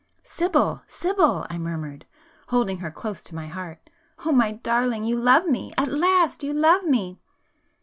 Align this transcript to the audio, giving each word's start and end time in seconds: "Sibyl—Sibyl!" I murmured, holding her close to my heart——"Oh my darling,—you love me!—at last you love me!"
"Sibyl—Sibyl!" 0.23 1.45
I 1.51 1.59
murmured, 1.59 2.07
holding 2.47 2.79
her 2.79 2.89
close 2.89 3.21
to 3.21 3.35
my 3.35 3.45
heart——"Oh 3.45 4.31
my 4.31 4.53
darling,—you 4.53 5.15
love 5.15 5.45
me!—at 5.45 5.89
last 5.91 6.41
you 6.43 6.53
love 6.55 6.83
me!" 6.85 7.19